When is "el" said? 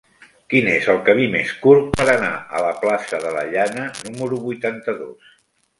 0.93-1.01